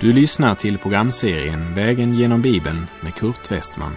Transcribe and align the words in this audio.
Du 0.00 0.12
lyssnar 0.12 0.54
till 0.54 0.78
programserien 0.78 1.74
Vägen 1.74 2.14
genom 2.14 2.42
Bibeln 2.42 2.86
med 3.00 3.14
Kurt 3.14 3.52
Westman. 3.52 3.96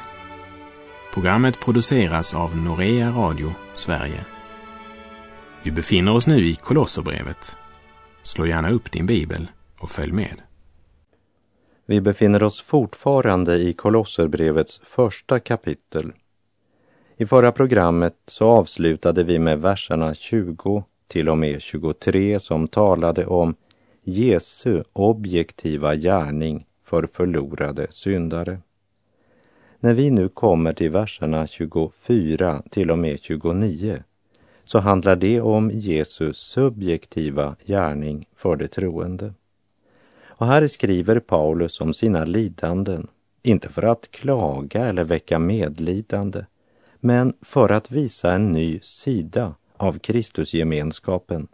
Programmet 1.14 1.60
produceras 1.60 2.36
av 2.36 2.58
Norea 2.58 3.10
Radio 3.10 3.54
Sverige. 3.74 4.26
Vi 5.64 5.72
befinner 5.72 6.14
oss 6.14 6.28
nu 6.28 6.48
i 6.48 6.56
Kolosserbrevet. 6.56 7.58
Slå 8.24 8.46
gärna 8.46 8.72
upp 8.72 8.92
din 8.92 9.06
bibel 9.06 9.48
och 9.80 9.90
följ 9.90 10.12
med. 10.12 10.42
Vi 11.86 12.02
befinner 12.02 12.44
oss 12.44 12.62
fortfarande 12.62 13.56
i 13.56 13.74
Kolosserbrevets 13.74 14.82
första 14.84 15.40
kapitel. 15.40 16.12
I 17.18 17.26
förra 17.26 17.52
programmet 17.52 18.16
så 18.28 18.48
avslutade 18.48 19.24
vi 19.24 19.40
med 19.40 19.62
verserna 19.62 20.14
20 20.14 20.84
till 21.08 21.30
och 21.30 21.38
med 21.38 21.62
23 21.62 22.40
som 22.40 22.68
talade 22.68 23.26
om 23.26 23.56
Jesu 24.06 24.84
objektiva 24.94 25.96
gärning 25.96 26.66
för 26.82 27.08
förlorade 27.08 27.88
syndare. 27.90 28.60
När 29.80 29.94
vi 29.94 30.10
nu 30.10 30.30
kommer 30.30 30.74
till 30.74 30.92
verserna 30.92 31.48
24 31.48 32.64
till 32.70 32.92
och 32.92 32.98
med 32.98 33.20
29 33.22 34.04
så 34.64 34.80
handlar 34.80 35.16
det 35.16 35.42
om 35.42 35.72
Jesu 35.74 36.34
subjektiva 36.34 37.56
gärning 37.66 38.28
för 38.36 38.56
de 38.56 38.68
troende. 38.68 39.34
Och 40.26 40.46
här 40.46 40.68
skriver 40.68 41.20
Paulus 41.20 41.82
om 41.82 41.94
sina 41.94 42.26
lidanden, 42.26 43.08
inte 43.42 43.70
för 43.70 43.84
att 43.84 44.12
klaga 44.12 44.86
eller 44.86 45.04
väcka 45.04 45.40
medlidande, 45.40 46.46
men 47.00 47.34
för 47.42 47.70
att 47.70 47.92
visa 47.92 48.34
en 48.34 48.52
ny 48.52 48.80
sida 48.80 49.56
av 49.78 50.00
Kristusgemenskapen 50.00 51.48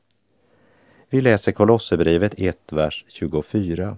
vi 1.12 1.22
läser 1.22 1.52
Kolosserbrevet 1.52 2.34
1, 2.38 2.58
vers 2.72 3.06
24. 3.08 3.98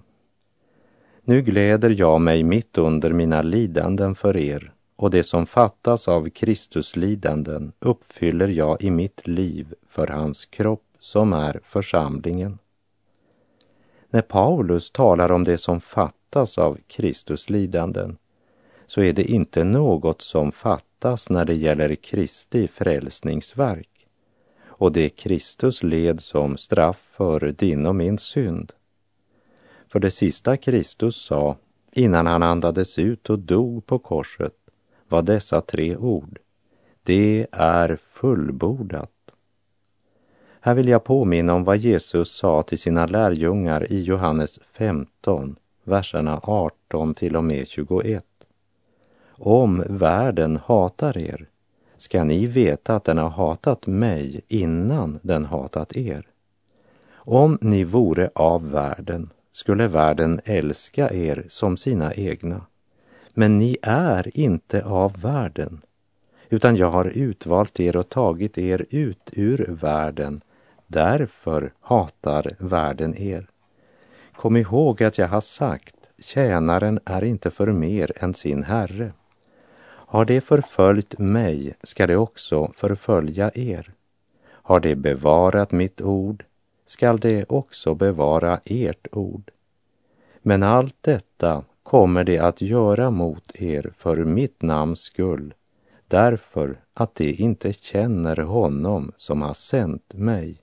Nu 1.24 1.42
gläder 1.42 1.94
jag 1.98 2.20
mig 2.20 2.42
mitt 2.42 2.78
under 2.78 3.12
mina 3.12 3.42
lidanden 3.42 4.14
för 4.14 4.36
er 4.36 4.72
och 4.96 5.10
det 5.10 5.24
som 5.24 5.46
fattas 5.46 6.08
av 6.08 6.30
Kristus 6.30 6.96
lidanden 6.96 7.72
uppfyller 7.78 8.48
jag 8.48 8.82
i 8.82 8.90
mitt 8.90 9.26
liv 9.26 9.74
för 9.88 10.06
hans 10.06 10.46
kropp 10.46 10.84
som 10.98 11.32
är 11.32 11.60
församlingen. 11.64 12.58
När 14.10 14.22
Paulus 14.22 14.90
talar 14.90 15.32
om 15.32 15.44
det 15.44 15.58
som 15.58 15.80
fattas 15.80 16.58
av 16.58 16.78
Kristus 16.86 17.50
lidanden 17.50 18.16
så 18.86 19.02
är 19.02 19.12
det 19.12 19.24
inte 19.24 19.64
något 19.64 20.22
som 20.22 20.52
fattas 20.52 21.30
när 21.30 21.44
det 21.44 21.54
gäller 21.54 21.94
Kristi 21.94 22.68
frälsningsverk 22.68 23.91
och 24.82 24.92
det 24.92 25.08
Kristus 25.08 25.82
led 25.82 26.20
som 26.20 26.56
straff 26.56 27.08
för 27.10 27.40
din 27.58 27.86
och 27.86 27.94
min 27.94 28.18
synd. 28.18 28.72
För 29.88 30.00
det 30.00 30.10
sista 30.10 30.56
Kristus 30.56 31.16
sa 31.16 31.56
innan 31.92 32.26
han 32.26 32.42
andades 32.42 32.98
ut 32.98 33.30
och 33.30 33.38
dog 33.38 33.86
på 33.86 33.98
korset 33.98 34.54
var 35.08 35.22
dessa 35.22 35.60
tre 35.60 35.96
ord. 35.96 36.38
Det 37.02 37.46
är 37.52 37.96
fullbordat. 37.96 39.34
Här 40.60 40.74
vill 40.74 40.88
jag 40.88 41.04
påminna 41.04 41.54
om 41.54 41.64
vad 41.64 41.76
Jesus 41.76 42.32
sa 42.36 42.62
till 42.62 42.78
sina 42.78 43.06
lärjungar 43.06 43.92
i 43.92 44.02
Johannes 44.02 44.58
15, 44.72 45.56
verserna 45.84 46.40
18 46.42 47.14
till 47.14 47.36
och 47.36 47.44
med 47.44 47.68
21. 47.68 48.24
Om 49.30 49.84
världen 49.88 50.56
hatar 50.64 51.18
er 51.18 51.51
ska 52.02 52.24
ni 52.24 52.46
veta 52.46 52.96
att 52.96 53.04
den 53.04 53.18
har 53.18 53.30
hatat 53.30 53.86
mig 53.86 54.40
innan 54.48 55.18
den 55.22 55.44
hatat 55.44 55.96
er. 55.96 56.26
Om 57.14 57.58
ni 57.60 57.84
vore 57.84 58.30
av 58.34 58.70
världen 58.70 59.30
skulle 59.52 59.88
världen 59.88 60.40
älska 60.44 61.10
er 61.10 61.44
som 61.48 61.76
sina 61.76 62.14
egna. 62.14 62.66
Men 63.34 63.58
ni 63.58 63.76
är 63.82 64.38
inte 64.38 64.84
av 64.84 65.20
världen, 65.20 65.80
utan 66.48 66.76
jag 66.76 66.90
har 66.90 67.04
utvalt 67.04 67.80
er 67.80 67.96
och 67.96 68.08
tagit 68.08 68.58
er 68.58 68.86
ut 68.90 69.30
ur 69.32 69.66
världen. 69.80 70.40
Därför 70.86 71.72
hatar 71.80 72.56
världen 72.58 73.16
er. 73.16 73.46
Kom 74.36 74.56
ihåg 74.56 75.02
att 75.02 75.18
jag 75.18 75.28
har 75.28 75.40
sagt, 75.40 75.96
tjänaren 76.18 77.00
är 77.04 77.24
inte 77.24 77.50
för 77.50 77.72
mer 77.72 78.12
än 78.16 78.34
sin 78.34 78.62
herre. 78.62 79.12
Har 80.12 80.24
det 80.24 80.40
förföljt 80.40 81.18
mig 81.18 81.74
ska 81.82 82.06
det 82.06 82.16
också 82.16 82.72
förfölja 82.74 83.50
er. 83.54 83.92
Har 84.44 84.80
det 84.80 84.96
bevarat 84.96 85.72
mitt 85.72 86.00
ord 86.00 86.44
skall 86.86 87.18
det 87.18 87.44
också 87.48 87.94
bevara 87.94 88.60
ert 88.64 89.06
ord. 89.12 89.50
Men 90.42 90.62
allt 90.62 90.96
detta 91.00 91.64
kommer 91.82 92.24
det 92.24 92.38
att 92.38 92.60
göra 92.60 93.10
mot 93.10 93.52
er 93.54 93.92
för 93.96 94.16
mitt 94.16 94.62
namns 94.62 95.00
skull, 95.00 95.54
därför 96.08 96.80
att 96.94 97.14
de 97.14 97.32
inte 97.32 97.72
känner 97.72 98.36
honom 98.36 99.12
som 99.16 99.42
har 99.42 99.54
sänt 99.54 100.14
mig. 100.14 100.62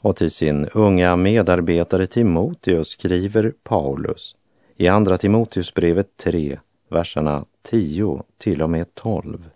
Och 0.00 0.16
till 0.16 0.30
sin 0.30 0.68
unga 0.74 1.16
medarbetare 1.16 2.06
Timoteus 2.06 2.88
skriver 2.88 3.52
Paulus 3.62 4.36
i 4.76 4.88
Andra 4.88 5.18
Timoteusbrevet 5.18 6.16
3, 6.16 6.58
verserna 6.88 7.44
10 7.62 8.22
till 8.38 8.62
och 8.62 8.70
med 8.70 8.94
12. 8.94 9.50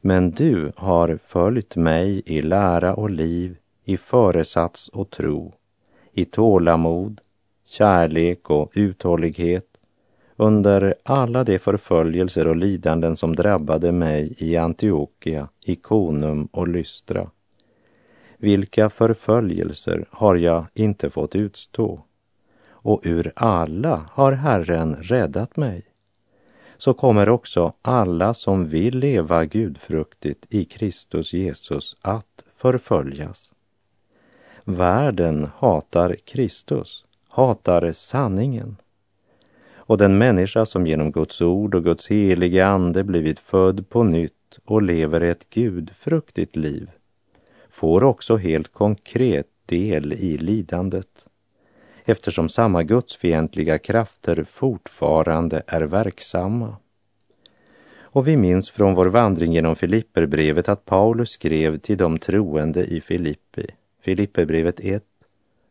Men 0.00 0.30
du 0.30 0.72
har 0.76 1.18
följt 1.24 1.76
mig 1.76 2.22
i 2.26 2.42
lära 2.42 2.94
och 2.94 3.10
liv, 3.10 3.56
i 3.84 3.96
föresats 3.96 4.88
och 4.88 5.10
tro, 5.10 5.52
i 6.12 6.24
tålamod, 6.24 7.20
kärlek 7.64 8.50
och 8.50 8.70
uthållighet 8.74 9.66
under 10.36 10.94
alla 11.02 11.44
de 11.44 11.58
förföljelser 11.58 12.48
och 12.48 12.56
lidanden 12.56 13.16
som 13.16 13.36
drabbade 13.36 13.92
mig 13.92 14.34
i 14.38 14.56
Antiochia, 14.56 15.48
Ikonum 15.64 16.48
och 16.52 16.68
Lystra. 16.68 17.30
Vilka 18.38 18.90
förföljelser 18.90 20.04
har 20.10 20.34
jag 20.34 20.66
inte 20.74 21.10
fått 21.10 21.36
utstå? 21.36 22.00
Och 22.68 23.00
ur 23.04 23.32
alla 23.36 24.08
har 24.12 24.32
Herren 24.32 24.96
räddat 25.00 25.56
mig 25.56 25.82
så 26.84 26.94
kommer 26.94 27.28
också 27.28 27.72
alla 27.82 28.34
som 28.34 28.68
vill 28.68 28.98
leva 28.98 29.44
gudfruktigt 29.44 30.46
i 30.50 30.64
Kristus 30.64 31.32
Jesus 31.32 31.96
att 32.00 32.44
förföljas. 32.56 33.52
Världen 34.64 35.48
hatar 35.56 36.16
Kristus, 36.24 37.04
hatar 37.28 37.92
sanningen. 37.92 38.76
Och 39.74 39.98
den 39.98 40.18
människa 40.18 40.66
som 40.66 40.86
genom 40.86 41.12
Guds 41.12 41.40
ord 41.40 41.74
och 41.74 41.84
Guds 41.84 42.08
helige 42.08 42.66
ande 42.66 43.04
blivit 43.04 43.40
född 43.40 43.88
på 43.88 44.02
nytt 44.02 44.58
och 44.64 44.82
lever 44.82 45.20
ett 45.20 45.50
gudfruktigt 45.50 46.56
liv 46.56 46.90
får 47.70 48.04
också 48.04 48.36
helt 48.36 48.72
konkret 48.72 49.48
del 49.66 50.12
i 50.12 50.38
lidandet 50.38 51.26
eftersom 52.04 52.48
samma 52.48 52.82
gudsfientliga 52.82 53.78
krafter 53.78 54.44
fortfarande 54.44 55.62
är 55.66 55.82
verksamma. 55.82 56.76
Och 57.98 58.28
vi 58.28 58.36
minns 58.36 58.70
från 58.70 58.94
vår 58.94 59.06
vandring 59.06 59.52
genom 59.52 59.76
Filipperbrevet 59.76 60.68
att 60.68 60.84
Paulus 60.84 61.30
skrev 61.30 61.78
till 61.78 61.96
de 61.96 62.18
troende 62.18 62.84
i 62.84 63.00
Filippi, 63.00 63.66
Filipperbrevet 64.00 64.80
1, 64.80 65.04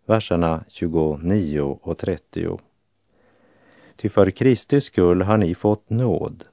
verserna 0.05 0.63
29 0.67 1.79
och 1.81 1.97
30. 1.97 2.59
Ty 3.95 4.09
för 4.09 4.31
Kristi 4.31 4.81
skull 4.81 5.21
har 5.21 5.37
ni 5.37 5.55
fått 5.55 5.89
nåd, 5.89 6.43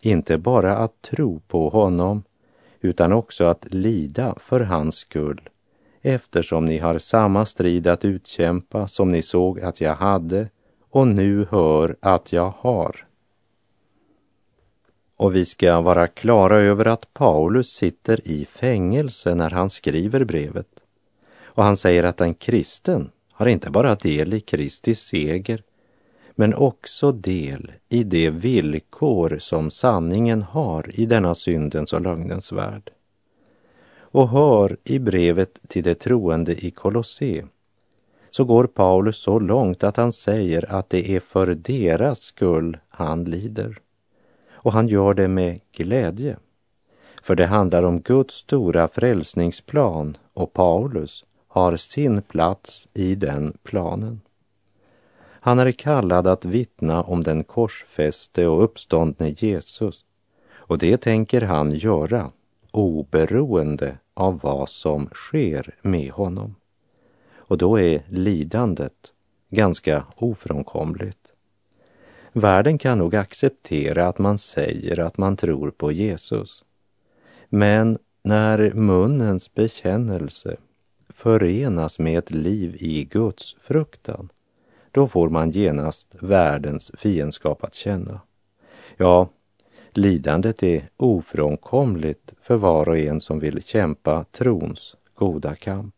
inte 0.00 0.38
bara 0.38 0.76
att 0.76 1.02
tro 1.02 1.40
på 1.40 1.68
honom, 1.68 2.22
utan 2.80 3.12
också 3.12 3.44
att 3.44 3.74
lida 3.74 4.34
för 4.38 4.60
hans 4.60 4.94
skull 4.96 5.40
eftersom 6.02 6.64
ni 6.64 6.78
har 6.78 6.98
samma 6.98 7.46
strid 7.46 7.86
att 7.86 8.04
utkämpa 8.04 8.88
som 8.88 9.12
ni 9.12 9.22
såg 9.22 9.60
att 9.60 9.80
jag 9.80 9.94
hade 9.94 10.48
och 10.90 11.06
nu 11.06 11.46
hör 11.50 11.96
att 12.00 12.32
jag 12.32 12.54
har. 12.58 13.06
Och 15.16 15.36
vi 15.36 15.44
ska 15.44 15.80
vara 15.80 16.06
klara 16.06 16.56
över 16.56 16.84
att 16.84 17.14
Paulus 17.14 17.68
sitter 17.68 18.28
i 18.28 18.44
fängelse 18.44 19.34
när 19.34 19.50
han 19.50 19.70
skriver 19.70 20.24
brevet. 20.24 20.80
Och 21.42 21.64
han 21.64 21.76
säger 21.76 22.04
att 22.04 22.20
en 22.20 22.34
kristen 22.34 23.10
har 23.32 23.46
inte 23.46 23.70
bara 23.70 23.94
del 23.94 24.34
i 24.34 24.40
Kristi 24.40 24.94
seger, 24.94 25.62
men 26.34 26.54
också 26.54 27.12
del 27.12 27.72
i 27.88 28.04
de 28.04 28.30
villkor 28.30 29.36
som 29.40 29.70
sanningen 29.70 30.42
har 30.42 31.00
i 31.00 31.06
denna 31.06 31.34
syndens 31.34 31.92
och 31.92 32.00
lögnens 32.00 32.52
värld 32.52 32.90
och 34.10 34.28
hör 34.28 34.76
i 34.84 34.98
brevet 34.98 35.58
till 35.68 35.84
de 35.84 35.94
troende 35.94 36.66
i 36.66 36.70
Kolosse 36.70 37.46
så 38.30 38.44
går 38.44 38.66
Paulus 38.66 39.16
så 39.16 39.38
långt 39.38 39.84
att 39.84 39.96
han 39.96 40.12
säger 40.12 40.72
att 40.74 40.90
det 40.90 41.16
är 41.16 41.20
för 41.20 41.46
deras 41.54 42.20
skull 42.20 42.78
han 42.88 43.24
lider. 43.24 43.78
Och 44.52 44.72
han 44.72 44.88
gör 44.88 45.14
det 45.14 45.28
med 45.28 45.60
glädje. 45.72 46.36
För 47.22 47.34
det 47.34 47.46
handlar 47.46 47.82
om 47.82 48.00
Guds 48.00 48.34
stora 48.34 48.88
frälsningsplan 48.88 50.16
och 50.34 50.52
Paulus 50.52 51.24
har 51.48 51.76
sin 51.76 52.22
plats 52.22 52.88
i 52.94 53.14
den 53.14 53.56
planen. 53.62 54.20
Han 55.42 55.58
är 55.58 55.72
kallad 55.72 56.26
att 56.26 56.44
vittna 56.44 57.02
om 57.02 57.22
den 57.22 57.44
korsfäste 57.44 58.46
och 58.46 58.64
uppståndne 58.64 59.28
Jesus 59.28 60.04
och 60.52 60.78
det 60.78 60.96
tänker 60.96 61.40
han 61.40 61.72
göra 61.72 62.30
oberoende 62.72 63.98
av 64.14 64.40
vad 64.40 64.68
som 64.68 65.08
sker 65.12 65.74
med 65.82 66.10
honom. 66.10 66.54
Och 67.36 67.58
då 67.58 67.80
är 67.80 68.02
lidandet 68.08 69.12
ganska 69.50 70.04
ofrånkomligt. 70.16 71.32
Världen 72.32 72.78
kan 72.78 72.98
nog 72.98 73.16
acceptera 73.16 74.08
att 74.08 74.18
man 74.18 74.38
säger 74.38 75.00
att 75.00 75.18
man 75.18 75.36
tror 75.36 75.70
på 75.70 75.92
Jesus. 75.92 76.64
Men 77.48 77.98
när 78.22 78.72
munnens 78.74 79.54
bekännelse 79.54 80.56
förenas 81.08 81.98
med 81.98 82.18
ett 82.18 82.30
liv 82.30 82.76
i 82.78 83.04
Guds 83.04 83.56
fruktan, 83.60 84.28
då 84.90 85.08
får 85.08 85.28
man 85.28 85.50
genast 85.50 86.14
världens 86.20 86.92
fiendskap 86.94 87.64
att 87.64 87.74
känna. 87.74 88.20
Ja, 88.96 89.28
lidandet 89.96 90.62
är 90.62 90.88
ofrånkomligt 90.96 92.34
för 92.42 92.56
var 92.56 92.88
och 92.88 92.98
en 92.98 93.20
som 93.20 93.38
vill 93.38 93.62
kämpa 93.62 94.24
trons 94.24 94.96
goda 95.14 95.54
kamp. 95.54 95.94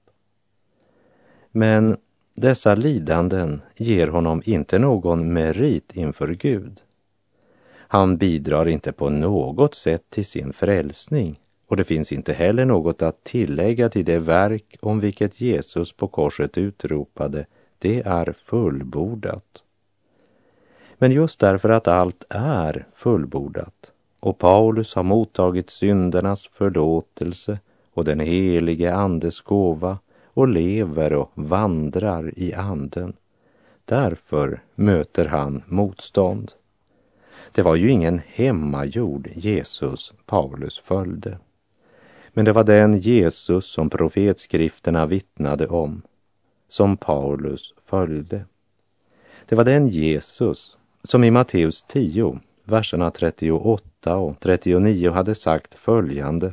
Men 1.51 1.97
dessa 2.35 2.75
lidanden 2.75 3.61
ger 3.77 4.07
honom 4.07 4.43
inte 4.45 4.79
någon 4.79 5.33
merit 5.33 5.97
inför 5.97 6.29
Gud. 6.29 6.81
Han 7.75 8.17
bidrar 8.17 8.69
inte 8.69 8.93
på 8.93 9.11
något 9.11 9.75
sätt 9.75 10.03
till 10.11 10.27
sin 10.27 10.53
frälsning 10.53 11.41
och 11.67 11.77
det 11.77 11.85
finns 11.85 12.13
inte 12.13 12.33
heller 12.33 12.65
något 12.65 13.03
att 13.03 13.25
tillägga 13.25 13.89
till 13.89 14.05
det 14.05 14.19
verk 14.19 14.77
om 14.81 15.01
vilket 15.01 15.41
Jesus 15.41 15.93
på 15.93 16.09
korset 16.09 16.59
utropade 16.59 17.47
det 17.79 18.03
är 18.07 18.33
fullbordat. 18.33 19.63
Men 21.03 21.13
just 21.13 21.41
därför 21.41 21.69
att 21.69 21.89
allt 21.89 22.25
är 22.29 22.87
fullbordat 22.95 23.93
och 24.21 24.39
Paulus 24.39 24.95
har 24.95 25.03
mottagit 25.03 25.71
syndernas 25.71 26.49
förlåtelse 26.53 27.59
och 27.93 28.05
den 28.05 28.21
helige 28.21 28.95
Andes 28.95 29.41
gåva 29.41 29.99
och 30.27 30.49
lever 30.49 31.13
och 31.13 31.31
vandrar 31.35 32.39
i 32.39 32.55
anden. 32.55 33.13
Därför 33.85 34.63
möter 34.75 35.27
han 35.27 35.63
motstånd. 35.67 36.53
Det 37.53 37.63
var 37.63 37.75
ju 37.75 37.91
ingen 37.91 38.21
hemmagjord 38.27 39.29
Jesus 39.35 40.13
Paulus 40.27 40.79
följde. 40.79 41.39
Men 42.33 42.45
det 42.45 42.53
var 42.53 42.65
den 42.65 42.99
Jesus 42.99 43.67
som 43.67 43.91
profetskrifterna 43.91 45.07
vittnade 45.07 45.67
om, 45.67 46.03
som 46.69 46.97
Paulus 46.97 47.75
följde. 47.85 48.45
Det 49.49 49.57
var 49.57 49.65
den 49.65 49.89
Jesus 49.89 50.77
som 51.05 51.25
i 51.25 51.31
Matteus 51.31 51.83
10, 51.83 52.41
verserna 52.65 53.11
38 53.11 54.17
och 54.17 54.41
39 54.41 55.11
hade 55.11 55.35
sagt 55.35 55.79
följande. 55.79 56.53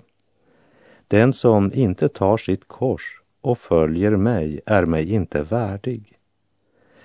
Den 1.07 1.33
som 1.33 1.71
inte 1.73 2.09
tar 2.09 2.37
sitt 2.37 2.67
kors 2.67 3.21
och 3.41 3.57
följer 3.57 4.15
mig 4.15 4.61
är 4.65 4.85
mig 4.85 5.13
inte 5.13 5.43
värdig. 5.43 6.17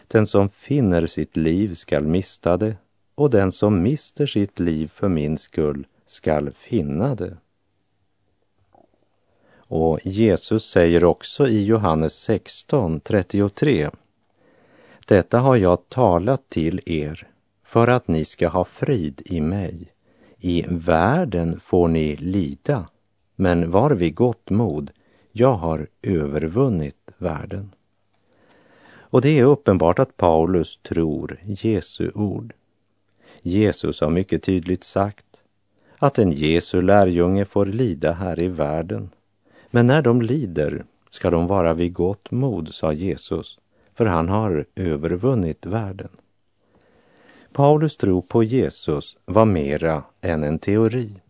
Den 0.08 0.26
som 0.26 0.48
finner 0.48 1.06
sitt 1.06 1.36
liv 1.36 1.74
skall 1.74 2.06
mista 2.06 2.56
det 2.56 2.76
och 3.14 3.30
den 3.30 3.52
som 3.52 3.82
mister 3.82 4.26
sitt 4.26 4.58
liv 4.58 4.86
för 4.86 5.08
min 5.08 5.38
skull 5.38 5.86
skall 6.06 6.52
finna 6.52 7.14
det. 7.14 7.36
Och 9.56 10.00
Jesus 10.02 10.64
säger 10.64 11.04
också 11.04 11.48
i 11.48 11.64
Johannes 11.64 12.14
16, 12.14 13.00
33. 13.00 13.90
Detta 15.06 15.38
har 15.38 15.56
jag 15.56 15.88
talat 15.88 16.48
till 16.48 16.80
er 16.86 17.33
för 17.74 17.88
att 17.88 18.08
ni 18.08 18.24
ska 18.24 18.48
ha 18.48 18.64
frid 18.64 19.22
i 19.24 19.40
mig. 19.40 19.92
I 20.38 20.64
världen 20.68 21.60
får 21.60 21.88
ni 21.88 22.16
lida, 22.16 22.88
men 23.36 23.70
var 23.70 23.90
vid 23.90 24.14
gott 24.14 24.50
mod, 24.50 24.90
jag 25.32 25.54
har 25.54 25.86
övervunnit 26.02 27.10
världen. 27.18 27.74
Och 28.96 29.20
det 29.20 29.38
är 29.38 29.44
uppenbart 29.44 29.98
att 29.98 30.16
Paulus 30.16 30.78
tror 30.82 31.40
Jesu 31.44 32.10
ord. 32.14 32.52
Jesus 33.42 34.00
har 34.00 34.10
mycket 34.10 34.42
tydligt 34.42 34.84
sagt 34.84 35.26
att 35.98 36.18
en 36.18 36.32
Jesu 36.32 36.82
lärjunge 36.82 37.44
får 37.44 37.66
lida 37.66 38.12
här 38.12 38.40
i 38.40 38.48
världen. 38.48 39.10
Men 39.70 39.86
när 39.86 40.02
de 40.02 40.22
lider 40.22 40.84
ska 41.10 41.30
de 41.30 41.46
vara 41.46 41.74
vid 41.74 41.92
gott 41.92 42.30
mod, 42.30 42.74
sa 42.74 42.92
Jesus, 42.92 43.58
för 43.94 44.06
han 44.06 44.28
har 44.28 44.64
övervunnit 44.74 45.66
världen. 45.66 46.08
Paulus 47.54 47.96
tro 47.96 48.22
på 48.22 48.44
Jesus 48.44 49.16
var 49.24 49.44
mera 49.44 50.02
än 50.20 50.44
en 50.44 50.58
teori. 50.58 51.20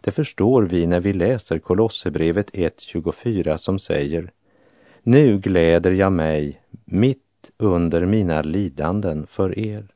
Det 0.00 0.10
förstår 0.10 0.62
vi 0.62 0.86
när 0.86 1.00
vi 1.00 1.12
läser 1.12 1.58
Kolosserbrevet 1.58 2.50
1.24 2.50 3.56
som 3.56 3.78
säger 3.78 4.32
Nu 5.02 5.38
gläder 5.38 5.92
jag 5.92 6.12
mig 6.12 6.62
mitt 6.84 7.50
under 7.56 8.06
mina 8.06 8.42
lidanden 8.42 9.26
för 9.26 9.58
er. 9.58 9.88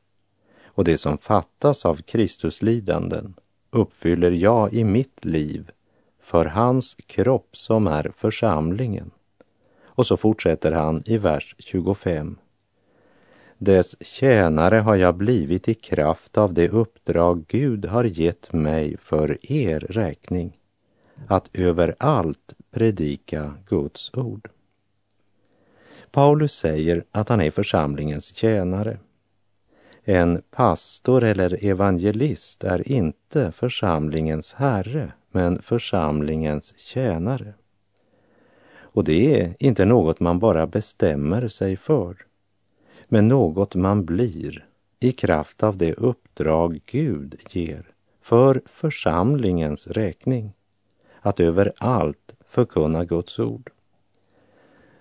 Och 0.65 0.83
det 0.83 0.97
som 0.97 1.17
fattas 1.17 1.85
av 1.85 1.95
Kristus 1.95 2.61
lidanden 2.61 3.33
uppfyller 3.69 4.31
jag 4.31 4.73
i 4.73 4.83
mitt 4.83 5.25
liv 5.25 5.71
för 6.21 6.45
hans 6.45 6.97
kropp 7.07 7.57
som 7.57 7.87
är 7.87 8.11
församlingen. 8.15 9.11
Och 9.83 10.05
så 10.07 10.17
fortsätter 10.17 10.71
han 10.71 11.03
i 11.05 11.17
vers 11.17 11.55
25. 11.59 12.37
Dess 13.59 13.95
tjänare 13.99 14.75
har 14.75 14.95
jag 14.95 15.15
blivit 15.15 15.67
i 15.67 15.73
kraft 15.73 16.37
av 16.37 16.53
det 16.53 16.69
uppdrag 16.69 17.45
Gud 17.47 17.85
har 17.85 18.03
gett 18.03 18.53
mig 18.53 18.97
för 18.97 19.51
er 19.51 19.79
räkning, 19.79 20.57
att 21.27 21.49
överallt 21.53 22.53
predika 22.71 23.53
Guds 23.69 24.11
ord. 24.13 24.49
Paulus 26.11 26.53
säger 26.53 27.03
att 27.11 27.29
han 27.29 27.41
är 27.41 27.51
församlingens 27.51 28.35
tjänare. 28.35 28.97
En 30.03 30.41
pastor 30.51 31.23
eller 31.23 31.65
evangelist 31.65 32.63
är 32.63 32.91
inte 32.91 33.51
församlingens 33.51 34.53
herre, 34.53 35.11
men 35.31 35.61
församlingens 35.61 36.73
tjänare. 36.77 37.53
Och 38.79 39.03
det 39.03 39.41
är 39.41 39.55
inte 39.59 39.85
något 39.85 40.19
man 40.19 40.39
bara 40.39 40.67
bestämmer 40.67 41.47
sig 41.47 41.77
för, 41.77 42.26
men 43.07 43.27
något 43.27 43.75
man 43.75 44.05
blir 44.05 44.65
i 44.99 45.11
kraft 45.11 45.63
av 45.63 45.77
det 45.77 45.93
uppdrag 45.93 46.79
Gud 46.85 47.35
ger 47.49 47.85
för 48.21 48.61
församlingens 48.65 49.87
räkning, 49.87 50.53
att 51.21 51.39
överallt 51.39 52.35
förkunna 52.47 53.05
Guds 53.05 53.39
ord. 53.39 53.69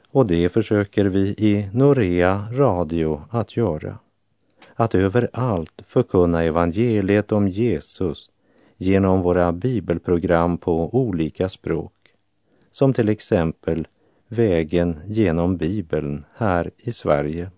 Och 0.09 0.27
det 0.27 0.49
försöker 0.49 1.05
vi 1.05 1.29
i 1.39 1.69
Norea 1.73 2.49
Radio 2.53 3.23
att 3.31 3.57
göra. 3.57 3.99
Att 4.75 4.95
överallt 4.95 5.83
förkunna 5.87 6.43
evangeliet 6.43 7.33
om 7.33 7.49
Jesus 7.49 8.31
genom 8.77 9.23
våra 9.23 9.53
bibelprogram 9.53 10.59
på 10.59 10.95
olika 10.95 11.49
språk, 11.49 11.93
som 12.73 12.93
till 12.93 13.09
exempel 13.09 13.87
Vägen 14.29 15.01
genom 15.07 15.57
Bibeln 15.57 16.25
här 16.35 16.71
i 16.77 16.93
Sverige, 16.93 17.51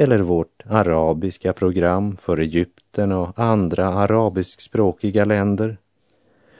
eller 0.00 0.18
vårt 0.18 0.62
arabiska 0.68 1.52
program 1.52 2.16
för 2.16 2.38
Egypten 2.38 3.12
och 3.12 3.38
andra 3.38 3.86
arabiskspråkiga 3.86 5.24
länder, 5.24 5.78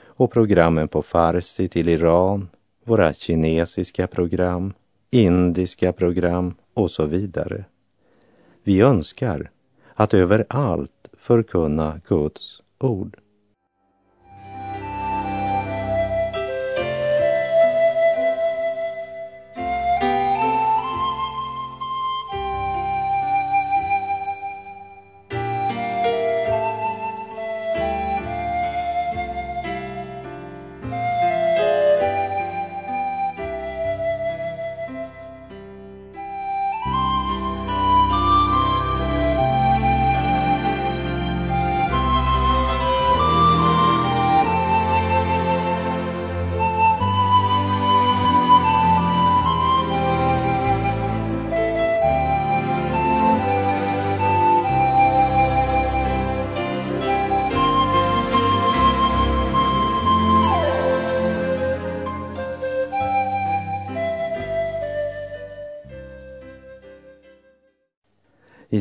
och 0.03 0.31
programmen 0.31 0.87
på 0.87 1.01
farsi 1.01 1.69
till 1.69 1.89
Iran, 1.89 2.49
våra 2.83 3.13
kinesiska 3.13 4.07
program, 4.07 4.73
indiska 5.09 5.93
program 5.93 6.55
och 6.73 6.91
så 6.91 7.05
vidare. 7.05 7.65
Vi 8.63 8.81
önskar 8.81 9.51
att 9.93 10.13
överallt 10.13 11.07
förkunna 11.17 12.01
Guds 12.07 12.61
ord. 12.79 13.17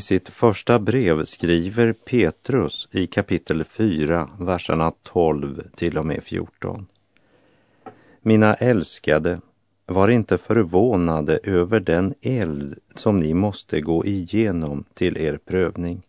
I 0.01 0.03
sitt 0.03 0.29
första 0.29 0.79
brev 0.79 1.25
skriver 1.25 1.93
Petrus 1.93 2.89
i 2.93 3.07
kapitel 3.07 3.65
4, 3.65 4.31
verserna 4.39 4.93
12 5.03 5.63
till 5.77 5.99
och 5.99 6.07
med 6.07 6.23
14. 6.23 6.87
Mina 8.23 8.55
älskade, 8.55 9.41
var 9.87 10.09
inte 10.09 10.39
förvånade 10.39 11.39
över 11.43 11.81
den 11.81 12.15
eld 12.23 12.79
som 12.95 13.21
ni 13.21 13.35
måste 13.35 13.81
gå 13.81 14.07
igenom 14.07 14.85
till 14.95 15.17
er 15.17 15.37
prövning, 15.37 16.03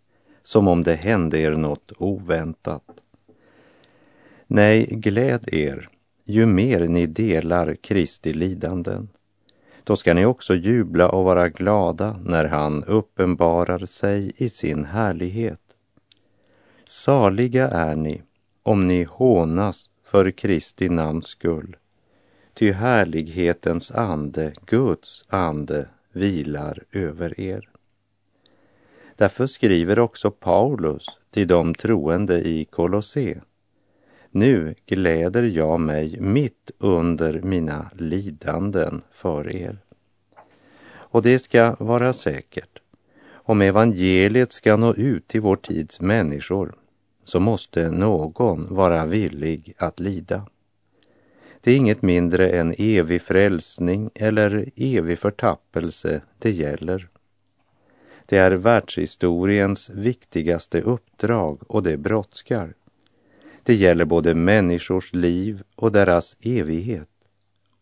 som 0.43 0.67
om 0.67 0.83
det 0.83 0.95
hände 0.95 1.39
er 1.39 1.51
något 1.51 1.91
oväntat. 1.97 3.01
Nej, 4.47 4.85
gläd 4.91 5.53
er 5.53 5.89
ju 6.25 6.45
mer 6.45 6.87
ni 6.87 7.05
delar 7.05 7.75
Kristi 7.75 8.33
lidanden. 8.33 9.09
Då 9.83 9.95
ska 9.95 10.13
ni 10.13 10.25
också 10.25 10.55
jubla 10.55 11.09
och 11.09 11.23
vara 11.23 11.49
glada 11.49 12.19
när 12.23 12.45
han 12.45 12.83
uppenbarar 12.83 13.85
sig 13.85 14.31
i 14.35 14.49
sin 14.49 14.85
härlighet. 14.85 15.61
Saliga 16.87 17.69
är 17.69 17.95
ni 17.95 18.21
om 18.63 18.87
ni 18.87 19.03
hånas 19.03 19.89
för 20.03 20.31
Kristi 20.31 20.89
namns 20.89 21.27
skull 21.27 21.75
ty 22.53 22.71
härlighetens 22.71 23.91
ande, 23.91 24.53
Guds 24.65 25.25
ande, 25.29 25.87
vilar 26.11 26.83
över 26.91 27.39
er. 27.39 27.69
Därför 29.15 29.47
skriver 29.47 29.99
också 29.99 30.31
Paulus 30.31 31.05
till 31.31 31.47
de 31.47 31.75
troende 31.75 32.47
i 32.47 32.65
Kolosse. 32.65 33.41
Nu 34.33 34.75
gläder 34.85 35.43
jag 35.43 35.79
mig 35.79 36.19
mitt 36.19 36.71
under 36.77 37.41
mina 37.41 37.89
lidanden 37.93 39.01
för 39.11 39.51
er. 39.51 39.79
Och 40.93 41.21
det 41.21 41.39
ska 41.39 41.75
vara 41.79 42.13
säkert. 42.13 42.79
Om 43.31 43.61
evangeliet 43.61 44.51
ska 44.51 44.77
nå 44.77 44.93
ut 44.93 45.27
till 45.27 45.41
vår 45.41 45.55
tids 45.55 46.01
människor 46.01 46.75
så 47.23 47.39
måste 47.39 47.91
någon 47.91 48.75
vara 48.75 49.05
villig 49.05 49.73
att 49.77 49.99
lida. 49.99 50.47
Det 51.61 51.71
är 51.71 51.75
inget 51.75 52.01
mindre 52.01 52.49
än 52.49 52.75
evig 52.77 53.21
frälsning 53.21 54.09
eller 54.15 54.69
evig 54.75 55.19
förtappelse 55.19 56.21
det 56.39 56.51
gäller. 56.51 57.07
Det 58.25 58.37
är 58.37 58.51
världshistoriens 58.51 59.89
viktigaste 59.89 60.81
uppdrag 60.81 61.59
och 61.67 61.83
det 61.83 61.97
brådskar. 61.97 62.73
Det 63.63 63.75
gäller 63.75 64.05
både 64.05 64.35
människors 64.35 65.13
liv 65.13 65.63
och 65.75 65.91
deras 65.91 66.37
evighet 66.39 67.09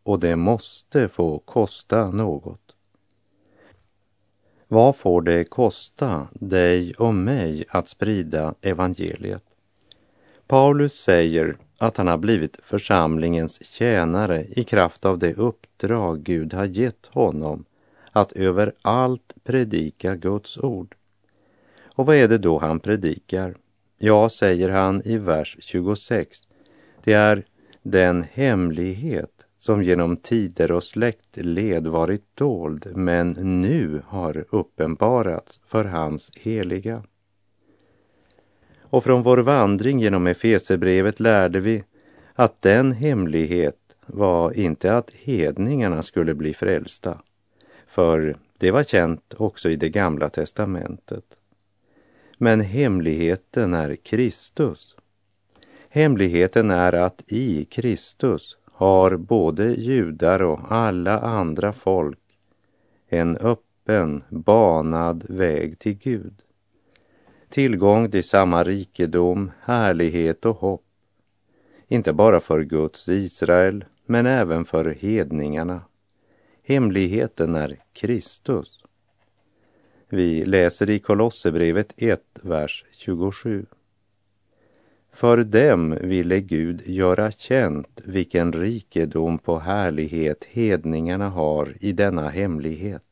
och 0.03 0.19
det 0.19 0.35
måste 0.35 1.07
få 1.07 1.39
kosta 1.39 2.11
något. 2.11 2.75
Vad 4.67 4.95
får 4.95 5.21
det 5.21 5.43
kosta 5.43 6.27
dig 6.33 6.93
och 6.93 7.13
mig 7.13 7.65
att 7.69 7.87
sprida 7.87 8.55
evangeliet? 8.61 9.43
Paulus 10.47 10.93
säger 10.93 11.57
att 11.77 11.97
han 11.97 12.07
har 12.07 12.17
blivit 12.17 12.59
församlingens 12.63 13.65
tjänare 13.65 14.45
i 14.49 14.63
kraft 14.63 15.05
av 15.05 15.19
det 15.19 15.33
uppdrag 15.33 16.23
Gud 16.23 16.53
har 16.53 16.65
gett 16.65 17.05
honom 17.05 17.65
att 18.11 18.31
överallt 18.31 19.33
predika 19.43 20.15
Guds 20.15 20.57
ord. 20.57 20.95
Och 21.95 22.05
vad 22.05 22.15
är 22.15 22.27
det 22.27 22.37
då 22.37 22.59
han 22.59 22.79
predikar? 22.79 23.55
Ja, 24.01 24.29
säger 24.29 24.69
han 24.69 25.01
i 25.05 25.17
vers 25.17 25.57
26, 25.59 26.37
det 27.03 27.13
är 27.13 27.45
den 27.81 28.25
hemlighet 28.33 29.31
som 29.57 29.83
genom 29.83 30.17
tider 30.17 30.71
och 30.71 30.83
släktled 30.83 31.87
varit 31.87 32.23
dold 32.33 32.91
men 32.95 33.31
nu 33.61 34.01
har 34.07 34.45
uppenbarats 34.49 35.61
för 35.65 35.85
hans 35.85 36.31
heliga. 36.35 37.03
Och 38.79 39.03
från 39.03 39.21
vår 39.21 39.37
vandring 39.37 39.99
genom 39.99 40.27
Efesebrevet 40.27 41.19
lärde 41.19 41.59
vi 41.59 41.83
att 42.33 42.61
den 42.61 42.91
hemlighet 42.91 43.95
var 44.05 44.57
inte 44.57 44.97
att 44.97 45.11
hedningarna 45.11 46.03
skulle 46.03 46.33
bli 46.33 46.53
frälsta, 46.53 47.21
för 47.87 48.37
det 48.57 48.71
var 48.71 48.83
känt 48.83 49.33
också 49.37 49.69
i 49.69 49.75
det 49.75 49.89
gamla 49.89 50.29
testamentet. 50.29 51.38
Men 52.41 52.61
hemligheten 52.61 53.73
är 53.73 53.95
Kristus. 53.95 54.95
Hemligheten 55.89 56.71
är 56.71 56.93
att 56.93 57.23
i 57.27 57.65
Kristus 57.65 58.57
har 58.65 59.17
både 59.17 59.65
judar 59.73 60.41
och 60.41 60.59
alla 60.71 61.19
andra 61.19 61.73
folk 61.73 62.19
en 63.07 63.37
öppen, 63.37 64.23
banad 64.29 65.25
väg 65.29 65.79
till 65.79 65.97
Gud 65.97 66.41
tillgång 67.49 68.11
till 68.11 68.23
samma 68.23 68.63
rikedom, 68.63 69.51
härlighet 69.61 70.45
och 70.45 70.55
hopp. 70.55 70.85
Inte 71.87 72.13
bara 72.13 72.39
för 72.39 72.61
Guds 72.61 73.09
Israel, 73.09 73.85
men 74.05 74.25
även 74.25 74.65
för 74.65 74.85
hedningarna. 74.85 75.81
Hemligheten 76.63 77.55
är 77.55 77.77
Kristus. 77.93 78.83
Vi 80.11 80.45
läser 80.45 80.89
i 80.89 80.99
Kolosserbrevet 80.99 81.93
1, 81.97 82.21
vers 82.41 82.85
27. 82.91 83.65
För 85.11 85.43
dem 85.43 85.97
ville 86.01 86.39
Gud 86.39 86.81
göra 86.85 87.31
känt 87.31 88.01
vilken 88.03 88.53
rikedom 88.53 89.39
på 89.39 89.59
härlighet 89.59 90.45
hedningarna 90.45 91.29
har 91.29 91.75
i 91.79 91.91
denna 91.91 92.29
hemlighet. 92.29 93.03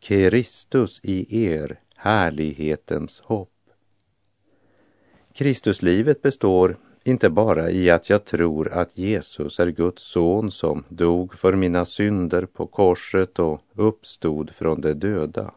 Kristus 0.00 1.00
i 1.02 1.44
er, 1.44 1.80
härlighetens 1.96 3.20
hopp. 3.20 3.50
Kristuslivet 5.34 6.22
består 6.22 6.76
inte 7.04 7.30
bara 7.30 7.70
i 7.70 7.90
att 7.90 8.10
jag 8.10 8.24
tror 8.24 8.72
att 8.72 8.98
Jesus 8.98 9.60
är 9.60 9.68
Guds 9.68 10.02
son 10.02 10.50
som 10.50 10.84
dog 10.88 11.34
för 11.34 11.52
mina 11.52 11.84
synder 11.84 12.46
på 12.46 12.66
korset 12.66 13.38
och 13.38 13.60
uppstod 13.74 14.54
från 14.54 14.80
de 14.80 14.94
döda. 14.94 15.54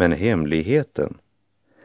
Men 0.00 0.12
hemligheten 0.12 1.18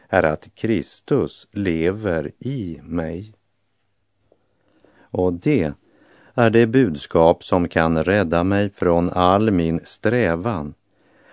är 0.09 0.23
att 0.23 0.55
Kristus 0.55 1.47
lever 1.51 2.31
i 2.39 2.79
mig. 2.83 3.33
Och 4.99 5.33
det 5.33 5.73
är 6.33 6.49
det 6.49 6.67
budskap 6.67 7.43
som 7.43 7.67
kan 7.67 8.03
rädda 8.03 8.43
mig 8.43 8.69
från 8.69 9.09
all 9.09 9.51
min 9.51 9.79
strävan 9.83 10.73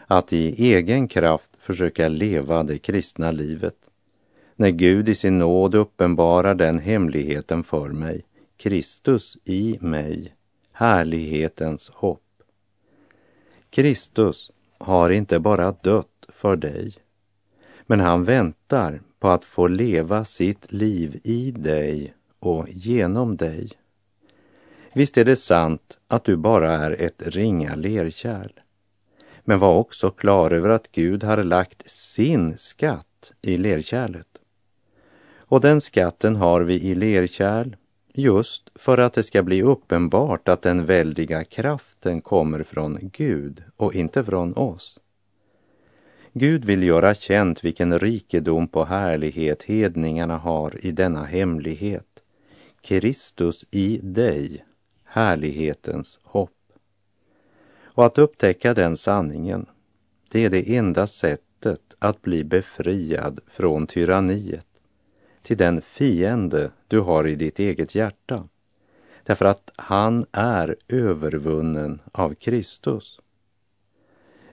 att 0.07 0.33
i 0.33 0.73
egen 0.75 1.09
kraft 1.09 1.51
försöka 1.59 2.09
leva 2.09 2.63
det 2.63 2.79
kristna 2.79 3.31
livet. 3.31 3.77
När 4.57 4.71
Gud 4.71 5.09
i 5.09 5.15
sin 5.15 5.39
nåd 5.39 5.75
uppenbarar 5.75 6.55
den 6.55 6.79
hemligheten 6.79 7.65
för 7.65 7.89
mig, 7.89 8.23
Kristus 8.57 9.39
i 9.45 9.79
mig, 9.81 10.35
härlighetens 10.73 11.91
hopp. 11.95 12.43
Kristus 13.71 14.51
har 14.79 15.11
inte 15.11 15.39
bara 15.39 15.73
dött 15.73 16.10
för 16.33 16.57
dig, 16.57 16.95
men 17.87 18.01
han 18.01 18.25
väntar 18.25 19.01
på 19.19 19.29
att 19.29 19.45
få 19.45 19.69
leva 19.69 20.25
sitt 20.25 20.73
liv 20.73 21.21
i 21.25 21.51
dig 21.51 22.15
och 22.39 22.67
genom 22.69 23.37
dig. 23.37 23.71
Visst 24.93 25.19
är 25.19 25.25
det 25.25 25.37
sant 25.37 25.99
att 26.09 26.25
du 26.25 26.37
bara 26.37 26.73
är 26.73 26.91
ett 27.03 27.23
ringa 27.27 27.75
lerkärl. 27.75 28.53
Men 29.45 29.59
var 29.59 29.75
också 29.75 30.11
klar 30.11 30.51
över 30.51 30.69
att 30.69 30.93
Gud 30.93 31.25
har 31.25 31.43
lagt 31.43 31.91
sin 31.91 32.59
skatt 32.59 33.33
i 33.43 33.57
lerkärlet. 33.57 34.27
Och 35.39 35.61
den 35.61 35.81
skatten 35.81 36.37
har 36.37 36.61
vi 36.61 36.75
i 36.81 36.95
lerkärl 36.95 37.77
just 38.15 38.71
för 38.75 38.99
att 38.99 39.13
det 39.13 39.23
ska 39.23 39.43
bli 39.43 39.63
uppenbart 39.63 40.49
att 40.49 40.63
den 40.63 40.87
väldiga 40.87 41.45
kraften 41.45 42.21
kommer 42.21 42.63
från 42.63 42.99
Gud 43.03 43.63
och 43.77 43.95
inte 43.95 44.25
från 44.25 44.55
oss. 44.57 44.99
Gud 46.33 46.65
vill 46.65 46.83
göra 46.83 47.15
känt 47.15 47.65
vilken 47.65 47.99
rikedom 47.99 48.69
på 48.69 48.85
härlighet 48.85 49.63
hedningarna 49.63 50.39
har 50.39 50.87
i 50.87 50.93
denna 50.93 51.25
hemlighet. 51.25 52.07
Kristus 52.81 53.67
i 53.71 54.01
dig, 54.03 54.65
härlighetens 55.05 56.19
hopp. 56.23 56.73
Och 57.83 58.07
att 58.07 58.19
upptäcka 58.19 58.75
den 58.75 58.97
sanningen, 58.97 59.67
det 60.31 60.45
är 60.45 60.51
det 60.51 60.77
enda 60.77 61.07
sättet 61.07 61.95
att 61.99 62.23
bli 62.23 62.45
befriad 62.45 63.41
från 63.47 63.87
tyranniet, 63.87 64.67
till 65.43 65.57
den 65.57 65.83
fiende 65.83 66.71
du 66.89 67.01
har 67.01 67.27
i 67.27 67.35
ditt 67.35 67.59
eget 67.59 67.95
hjärta. 67.95 68.49
Därför 69.25 69.45
att 69.45 69.71
han 69.77 70.27
är 70.33 70.77
övervunnen 70.89 72.01
av 72.13 72.35
Kristus. 72.35 73.21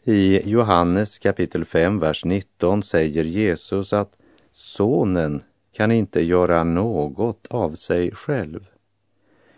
I 0.10 0.50
Johannes 0.50 1.20
kapitel 1.20 1.66
5, 1.66 2.00
vers 2.00 2.26
19 2.26 2.84
säger 2.84 3.24
Jesus 3.24 3.94
att 3.94 4.12
Sonen 4.52 5.44
kan 5.74 5.92
inte 5.92 6.22
göra 6.22 6.64
något 6.64 7.48
av 7.50 7.72
sig 7.72 8.12
själv, 8.12 8.70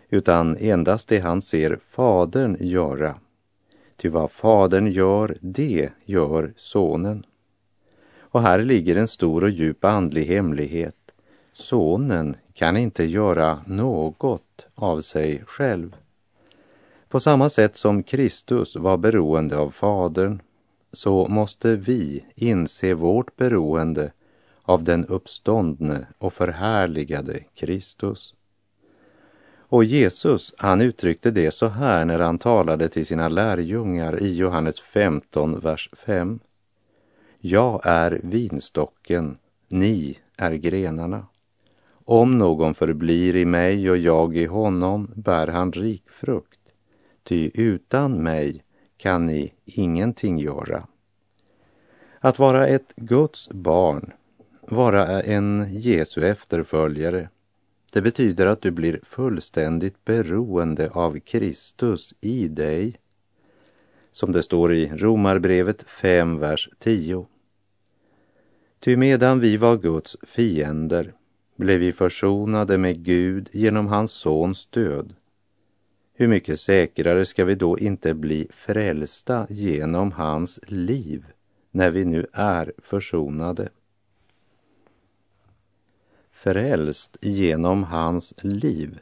utan 0.08 0.56
endast 0.56 1.08
det 1.08 1.18
han 1.18 1.42
ser 1.42 1.78
Fadern 1.88 2.56
göra 2.60 3.14
Ty 3.96 4.08
vad 4.08 4.30
Fadern 4.30 4.86
gör, 4.86 5.36
det 5.40 5.90
gör 6.04 6.52
Sonen. 6.56 7.26
Och 8.18 8.42
här 8.42 8.62
ligger 8.62 8.96
en 8.96 9.08
stor 9.08 9.44
och 9.44 9.50
djup 9.50 9.84
andlig 9.84 10.24
hemlighet. 10.24 10.96
Sonen 11.52 12.36
kan 12.54 12.76
inte 12.76 13.04
göra 13.04 13.60
något 13.66 14.66
av 14.74 15.00
sig 15.00 15.42
själv. 15.46 15.96
På 17.10 17.20
samma 17.20 17.48
sätt 17.48 17.76
som 17.76 18.02
Kristus 18.02 18.76
var 18.76 18.96
beroende 18.96 19.56
av 19.56 19.70
Fadern 19.70 20.42
så 20.92 21.28
måste 21.28 21.76
vi 21.76 22.24
inse 22.34 22.94
vårt 22.94 23.36
beroende 23.36 24.12
av 24.62 24.84
den 24.84 25.06
uppståndne 25.06 26.06
och 26.18 26.32
förhärligade 26.32 27.44
Kristus. 27.54 28.34
Och 29.58 29.84
Jesus, 29.84 30.54
han 30.58 30.80
uttryckte 30.80 31.30
det 31.30 31.50
så 31.50 31.68
här 31.68 32.04
när 32.04 32.18
han 32.18 32.38
talade 32.38 32.88
till 32.88 33.06
sina 33.06 33.28
lärjungar 33.28 34.22
i 34.22 34.36
Johannes 34.36 34.80
15, 34.80 35.60
vers 35.60 35.90
5. 35.92 36.40
Jag 37.38 37.80
är 37.84 38.20
vinstocken, 38.22 39.38
ni 39.68 40.18
är 40.36 40.52
grenarna. 40.52 41.26
Om 42.04 42.38
någon 42.38 42.74
förblir 42.74 43.36
i 43.36 43.44
mig 43.44 43.90
och 43.90 43.98
jag 43.98 44.36
i 44.36 44.46
honom 44.46 45.10
bär 45.14 45.46
han 45.46 45.72
rik 45.72 46.10
frukt, 46.10 46.59
ty 47.22 47.50
utan 47.54 48.22
mig 48.22 48.64
kan 48.96 49.26
ni 49.26 49.52
ingenting 49.64 50.38
göra. 50.38 50.86
Att 52.18 52.38
vara 52.38 52.66
ett 52.66 52.92
Guds 52.96 53.48
barn, 53.48 54.12
vara 54.60 55.22
en 55.22 55.66
Jesu 55.70 56.26
efterföljare, 56.26 57.28
det 57.92 58.02
betyder 58.02 58.46
att 58.46 58.62
du 58.62 58.70
blir 58.70 59.00
fullständigt 59.02 60.04
beroende 60.04 60.90
av 60.90 61.20
Kristus 61.20 62.14
i 62.20 62.48
dig. 62.48 62.96
Som 64.12 64.32
det 64.32 64.42
står 64.42 64.74
i 64.74 64.92
Romarbrevet 64.96 65.82
5, 65.82 66.38
vers 66.38 66.68
10. 66.78 67.26
Ty 68.80 68.96
medan 68.96 69.40
vi 69.40 69.56
var 69.56 69.76
Guds 69.76 70.16
fiender 70.22 71.14
blev 71.56 71.80
vi 71.80 71.92
försonade 71.92 72.78
med 72.78 73.04
Gud 73.04 73.48
genom 73.52 73.86
hans 73.86 74.12
sons 74.12 74.66
död. 74.66 75.14
Hur 76.20 76.28
mycket 76.28 76.60
säkrare 76.60 77.26
ska 77.26 77.44
vi 77.44 77.54
då 77.54 77.78
inte 77.78 78.14
bli 78.14 78.48
frälsta 78.50 79.46
genom 79.50 80.12
hans 80.12 80.60
liv 80.66 81.26
när 81.70 81.90
vi 81.90 82.04
nu 82.04 82.26
är 82.32 82.72
försonade? 82.78 83.68
frälst 86.30 87.16
genom 87.20 87.84
hans 87.84 88.34
liv, 88.42 88.98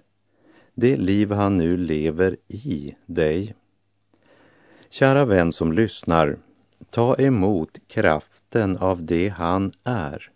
det 0.75 0.97
liv 0.97 1.33
han 1.33 1.57
nu 1.57 1.77
lever 1.77 2.37
i 2.49 2.97
dig. 3.07 3.55
Kära 4.91 5.25
vän 5.25 5.53
som 5.53 5.73
lyssnar, 5.73 6.39
ta 6.91 7.15
emot 7.15 7.79
kraften 7.87 8.77
av 8.77 9.05
det 9.05 9.29
han 9.29 9.73
är, 9.85 10.31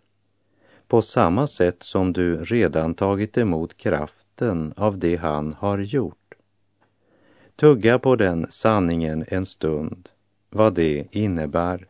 på 0.87 1.01
samma 1.01 1.47
sätt 1.47 1.83
som 1.83 2.13
du 2.13 2.43
redan 2.43 2.93
tagit 2.93 3.37
emot 3.37 3.77
kraften 3.77 4.73
av 4.77 4.97
det 4.97 5.15
han 5.15 5.53
har 5.53 5.77
gjort. 5.79 6.22
Tugga 7.63 7.99
på 7.99 8.15
den 8.15 8.45
sanningen 8.49 9.25
en 9.27 9.45
stund, 9.45 10.09
vad 10.49 10.73
det 10.73 11.07
innebär. 11.11 11.87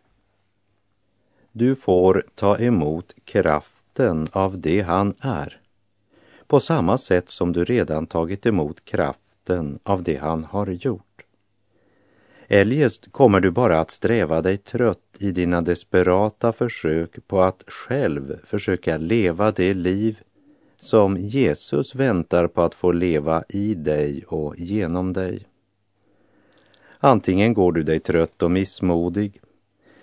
Du 1.51 1.75
får 1.75 2.25
ta 2.35 2.57
emot 2.57 3.15
kraften 3.25 4.27
av 4.31 4.61
det 4.61 4.81
han 4.81 5.13
är, 5.19 5.61
på 6.47 6.59
samma 6.59 6.97
sätt 6.97 7.29
som 7.29 7.51
du 7.51 7.63
redan 7.65 8.07
tagit 8.07 8.45
emot 8.45 8.85
kraften 8.85 9.79
av 9.83 10.03
det 10.03 10.15
han 10.15 10.43
har 10.43 10.67
gjort. 10.67 11.25
Eljest 12.47 13.11
kommer 13.11 13.39
du 13.39 13.51
bara 13.51 13.79
att 13.79 13.91
sträva 13.91 14.41
dig 14.41 14.57
trött 14.57 15.17
i 15.19 15.31
dina 15.31 15.61
desperata 15.61 16.53
försök 16.53 17.27
på 17.27 17.41
att 17.41 17.63
själv 17.67 18.39
försöka 18.45 18.97
leva 18.97 19.51
det 19.51 19.73
liv 19.73 20.19
som 20.79 21.17
Jesus 21.17 21.95
väntar 21.95 22.47
på 22.47 22.61
att 22.61 22.75
få 22.75 22.91
leva 22.91 23.43
i 23.49 23.75
dig 23.75 24.23
och 24.27 24.57
genom 24.57 25.13
dig. 25.13 25.47
Antingen 27.05 27.53
går 27.53 27.71
du 27.71 27.83
dig 27.83 27.99
trött 27.99 28.43
och 28.43 28.51
missmodig 28.51 29.41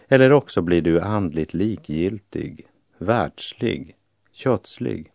eller 0.09 0.33
också 0.33 0.63
blir 0.63 0.83
du 0.83 1.01
andligt 1.01 1.55
likgiltig 1.55 2.67
världslig, 2.99 3.97
kötslig. 4.33 5.13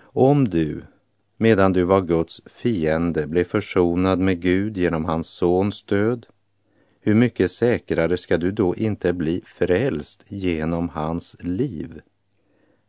Om 0.00 0.48
du, 0.48 0.82
medan 1.36 1.72
du 1.72 1.82
var 1.82 2.00
Guds 2.00 2.40
fiende, 2.46 3.26
blev 3.26 3.44
försonad 3.44 4.18
med 4.18 4.40
Gud 4.40 4.76
genom 4.76 5.04
hans 5.04 5.28
sons 5.28 5.82
död, 5.82 6.26
hur 7.00 7.14
mycket 7.14 7.50
säkrare 7.50 8.16
ska 8.16 8.38
du 8.38 8.50
då 8.50 8.76
inte 8.76 9.12
bli 9.12 9.42
frälst 9.44 10.24
genom 10.28 10.88
hans 10.88 11.36
liv, 11.40 12.00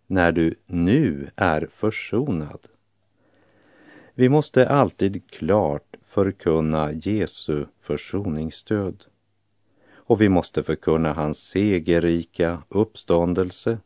när 0.08 0.32
du 0.32 0.56
nu 0.66 1.30
är 1.36 1.68
försonad? 1.72 2.60
Vi 4.20 4.30
måste 4.30 4.70
alltid 4.70 5.32
klart 5.32 5.96
förkunna 6.02 6.92
Jesu 6.92 7.66
försoningsstöd 7.80 9.04
och 9.94 10.22
vi 10.22 10.30
måste 10.30 10.64
förkunna 10.64 11.14
hans 11.14 11.38
segerrika 11.38 12.64
uppståndelse. 12.70 13.78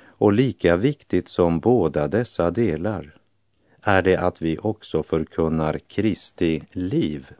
Och 0.00 0.32
lika 0.32 0.76
viktigt 0.76 1.28
som 1.28 1.60
båda 1.60 2.08
dessa 2.08 2.50
delar 2.50 3.16
är 3.80 4.02
det 4.02 4.16
att 4.16 4.42
vi 4.42 4.58
också 4.58 5.02
förkunnar 5.02 5.78
Kristi 5.78 6.62
liv. 6.72 7.30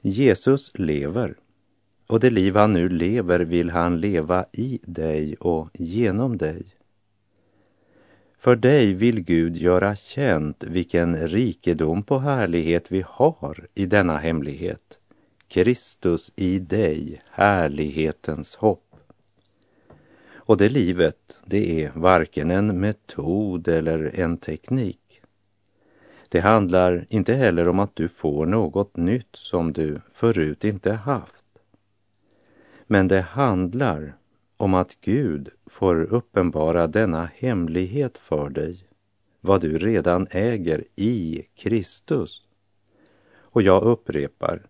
Jesus 0.00 0.78
lever 0.78 1.34
och 2.06 2.20
det 2.20 2.30
liv 2.30 2.56
han 2.56 2.72
nu 2.72 2.88
lever 2.88 3.40
vill 3.40 3.70
han 3.70 4.00
leva 4.00 4.46
i 4.52 4.78
dig 4.82 5.36
och 5.36 5.68
genom 5.72 6.38
dig. 6.38 6.77
För 8.38 8.56
dig 8.56 8.92
vill 8.94 9.20
Gud 9.20 9.56
göra 9.56 9.96
känt 9.96 10.64
vilken 10.64 11.28
rikedom 11.28 12.02
på 12.02 12.18
härlighet 12.18 12.92
vi 12.92 13.04
har 13.08 13.66
i 13.74 13.86
denna 13.86 14.18
hemlighet. 14.18 14.98
Kristus 15.48 16.32
i 16.36 16.58
dig, 16.58 17.22
härlighetens 17.30 18.56
hopp. 18.56 18.96
Och 20.32 20.56
det 20.56 20.68
livet, 20.68 21.38
det 21.44 21.84
är 21.84 21.92
varken 21.94 22.50
en 22.50 22.80
metod 22.80 23.68
eller 23.68 24.20
en 24.20 24.38
teknik. 24.38 25.20
Det 26.28 26.40
handlar 26.40 27.06
inte 27.08 27.34
heller 27.34 27.68
om 27.68 27.78
att 27.78 27.96
du 27.96 28.08
får 28.08 28.46
något 28.46 28.96
nytt 28.96 29.36
som 29.36 29.72
du 29.72 30.00
förut 30.12 30.64
inte 30.64 30.92
haft. 30.92 31.44
Men 32.86 33.08
det 33.08 33.20
handlar 33.20 34.16
om 34.58 34.74
att 34.74 35.00
Gud 35.00 35.48
får 35.66 36.02
uppenbara 36.02 36.86
denna 36.86 37.30
hemlighet 37.34 38.18
för 38.18 38.50
dig, 38.50 38.84
vad 39.40 39.60
du 39.60 39.78
redan 39.78 40.26
äger 40.30 40.84
i 40.96 41.46
Kristus. 41.54 42.42
Och 43.36 43.62
jag 43.62 43.82
upprepar, 43.82 44.62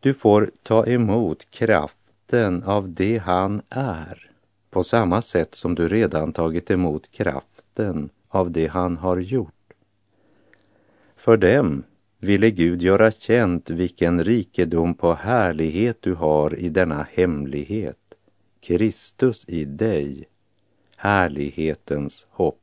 du 0.00 0.14
får 0.14 0.50
ta 0.62 0.86
emot 0.86 1.50
kraften 1.50 2.62
av 2.62 2.94
det 2.94 3.18
han 3.18 3.62
är 3.68 4.30
på 4.70 4.84
samma 4.84 5.22
sätt 5.22 5.54
som 5.54 5.74
du 5.74 5.88
redan 5.88 6.32
tagit 6.32 6.70
emot 6.70 7.10
kraften 7.10 8.10
av 8.28 8.50
det 8.50 8.66
han 8.66 8.96
har 8.96 9.16
gjort. 9.16 9.54
För 11.16 11.36
dem 11.36 11.84
ville 12.18 12.50
Gud 12.50 12.82
göra 12.82 13.10
känt 13.10 13.70
vilken 13.70 14.24
rikedom 14.24 14.94
på 14.94 15.12
härlighet 15.14 15.96
du 16.00 16.14
har 16.14 16.58
i 16.58 16.68
denna 16.68 17.06
hemlighet, 17.12 17.99
Kristus 18.60 19.44
i 19.48 19.64
dig, 19.64 20.24
härlighetens 20.96 22.26
hopp. 22.30 22.59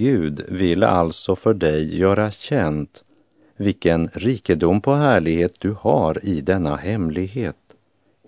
Gud 0.00 0.44
vill 0.48 0.82
alltså 0.82 1.36
för 1.36 1.54
dig 1.54 1.98
göra 1.98 2.30
känt 2.30 3.04
vilken 3.56 4.08
rikedom 4.08 4.80
på 4.80 4.94
härlighet 4.94 5.54
du 5.58 5.72
har 5.80 6.24
i 6.24 6.40
denna 6.40 6.76
hemlighet. 6.76 7.56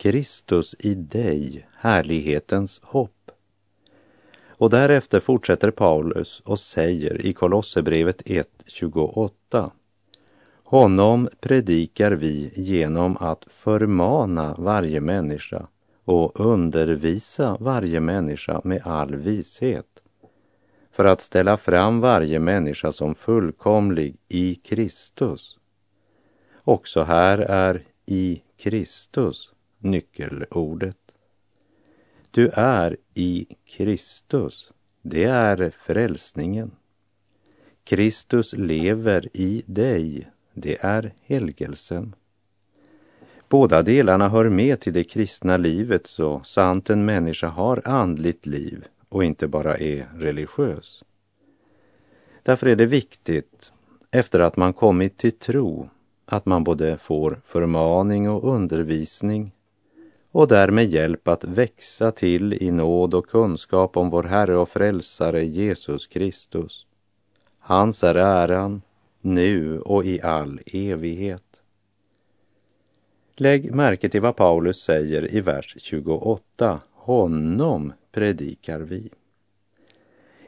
Kristus 0.00 0.76
i 0.78 0.94
dig, 0.94 1.66
härlighetens 1.76 2.80
hopp. 2.82 3.30
Och 4.46 4.70
därefter 4.70 5.20
fortsätter 5.20 5.70
Paulus 5.70 6.42
och 6.44 6.58
säger 6.58 7.26
i 7.26 7.32
Kolosserbrevet 7.32 8.22
1.28 8.22 9.70
Honom 10.64 11.28
predikar 11.40 12.12
vi 12.12 12.52
genom 12.54 13.16
att 13.20 13.44
förmana 13.48 14.54
varje 14.58 15.00
människa 15.00 15.66
och 16.04 16.40
undervisa 16.40 17.56
varje 17.60 18.00
människa 18.00 18.60
med 18.64 18.82
all 18.84 19.16
vishet 19.16 19.91
för 20.92 21.04
att 21.04 21.20
ställa 21.20 21.56
fram 21.56 22.00
varje 22.00 22.40
människa 22.40 22.92
som 22.92 23.14
fullkomlig 23.14 24.16
i 24.28 24.54
Kristus. 24.54 25.58
Också 26.64 27.02
här 27.02 27.38
är 27.38 27.84
i 28.06 28.42
Kristus 28.56 29.52
nyckelordet. 29.78 30.96
Du 32.30 32.48
är 32.54 32.96
i 33.14 33.46
Kristus. 33.64 34.72
Det 35.02 35.24
är 35.24 35.70
frälsningen. 35.70 36.70
Kristus 37.84 38.52
lever 38.52 39.28
i 39.32 39.62
dig. 39.66 40.30
Det 40.54 40.76
är 40.80 41.14
helgelsen. 41.22 42.14
Båda 43.48 43.82
delarna 43.82 44.28
hör 44.28 44.48
med 44.48 44.80
till 44.80 44.92
det 44.92 45.04
kristna 45.04 45.56
livet 45.56 46.06
så 46.06 46.40
sant 46.44 46.90
en 46.90 47.04
människa 47.04 47.48
har 47.48 47.82
andligt 47.84 48.46
liv 48.46 48.84
och 49.12 49.24
inte 49.24 49.48
bara 49.48 49.76
är 49.76 50.08
religiös. 50.14 51.04
Därför 52.42 52.66
är 52.66 52.76
det 52.76 52.86
viktigt, 52.86 53.72
efter 54.10 54.40
att 54.40 54.56
man 54.56 54.72
kommit 54.72 55.18
till 55.18 55.32
tro, 55.38 55.88
att 56.24 56.46
man 56.46 56.64
både 56.64 56.98
får 56.98 57.40
förmaning 57.44 58.30
och 58.30 58.54
undervisning 58.54 59.52
och 60.30 60.48
därmed 60.48 60.90
hjälp 60.90 61.28
att 61.28 61.44
växa 61.44 62.12
till 62.12 62.52
i 62.52 62.70
nåd 62.70 63.14
och 63.14 63.26
kunskap 63.26 63.96
om 63.96 64.10
vår 64.10 64.22
Herre 64.22 64.56
och 64.56 64.68
Frälsare 64.68 65.44
Jesus 65.44 66.06
Kristus. 66.06 66.86
Hans 67.60 68.04
är 68.04 68.14
äran, 68.14 68.82
nu 69.20 69.80
och 69.80 70.04
i 70.04 70.22
all 70.22 70.60
evighet. 70.66 71.44
Lägg 73.36 73.74
märke 73.74 74.08
till 74.08 74.20
vad 74.20 74.36
Paulus 74.36 74.82
säger 74.82 75.34
i 75.34 75.40
vers 75.40 75.76
28. 75.78 76.80
Honom 76.92 77.92
predikar 78.12 78.80
vi. 78.80 79.10